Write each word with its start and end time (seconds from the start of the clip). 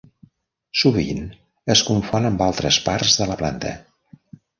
Sovint 0.83 1.19
es 1.73 1.83
confon 1.89 2.25
amb 2.31 2.41
altres 2.47 2.79
parts 2.87 3.19
de 3.21 3.29
la 3.33 3.37
planta. 3.43 3.75